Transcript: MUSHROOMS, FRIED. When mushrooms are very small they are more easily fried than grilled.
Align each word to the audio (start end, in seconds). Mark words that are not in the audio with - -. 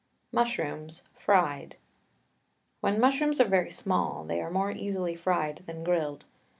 MUSHROOMS, 0.31 1.03
FRIED. 1.15 1.75
When 2.79 2.99
mushrooms 2.99 3.39
are 3.39 3.43
very 3.45 3.69
small 3.69 4.23
they 4.23 4.41
are 4.41 4.49
more 4.49 4.71
easily 4.71 5.15
fried 5.15 5.61
than 5.67 5.83
grilled. 5.83 6.25